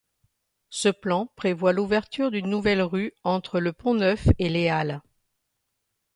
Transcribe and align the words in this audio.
Ce 0.71 0.89
plan 0.89 1.27
prévoit 1.35 1.73
l'ouverture 1.73 2.31
d'une 2.31 2.49
nouvelle 2.49 2.81
rue 2.81 3.13
entre 3.23 3.59
le 3.59 3.71
Pont-Neuf 3.71 4.29
et 4.39 4.49
les 4.49 4.67
Halles. 4.67 4.99